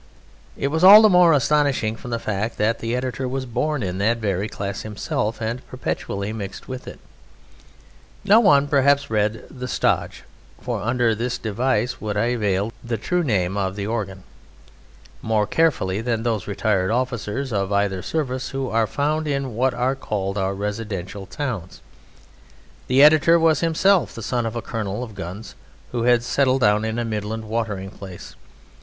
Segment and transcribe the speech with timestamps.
[0.57, 3.99] It was all the more astonishing from the fact that the editor was born in
[3.99, 6.99] that very class himself and perpetually mixed with it.
[8.25, 10.23] No one perhaps read "The Stodge"
[10.59, 14.23] (for under this device would I veil the true name of the organ)
[15.21, 19.53] more carefully than those retired officers of either service who are to be found in
[19.55, 21.79] what are called our "residential" towns.
[22.87, 25.53] The editor was himself the son of a colonel of guns
[25.91, 28.35] who had settled down in a Midland watering place.